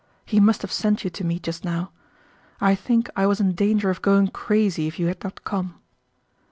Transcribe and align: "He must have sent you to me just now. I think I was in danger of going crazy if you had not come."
"He 0.25 0.39
must 0.39 0.63
have 0.63 0.71
sent 0.71 1.03
you 1.03 1.11
to 1.11 1.23
me 1.23 1.37
just 1.37 1.63
now. 1.63 1.91
I 2.59 2.73
think 2.73 3.07
I 3.15 3.27
was 3.27 3.39
in 3.39 3.53
danger 3.53 3.91
of 3.91 4.01
going 4.01 4.29
crazy 4.29 4.87
if 4.87 4.97
you 4.97 5.05
had 5.05 5.23
not 5.23 5.43
come." 5.43 5.75